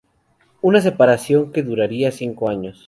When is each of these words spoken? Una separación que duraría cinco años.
Una 0.63 0.81
separación 0.81 1.51
que 1.51 1.61
duraría 1.61 2.11
cinco 2.11 2.49
años. 2.49 2.79